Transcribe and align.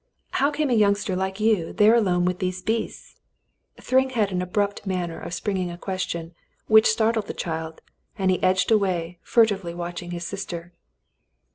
How 0.31 0.49
came 0.49 0.71
a 0.71 0.73
youngster 0.73 1.15
like 1.15 1.39
you 1.39 1.73
there 1.73 1.93
alone 1.93 2.25
with 2.25 2.39
those 2.39 2.63
beasts?" 2.63 3.17
Thryng 3.79 4.09
had 4.09 4.31
an 4.31 4.41
abrupt 4.41 4.87
manner 4.87 5.19
of 5.19 5.31
springing 5.35 5.69
a 5.69 5.77
question 5.77 6.33
which 6.65 6.87
startled 6.89 7.27
the 7.27 7.35
child, 7.35 7.81
and 8.17 8.31
he 8.31 8.41
edged 8.41 8.71
away, 8.71 9.19
furtively 9.21 9.75
watching 9.75 10.09
his 10.09 10.25
sister. 10.25 10.73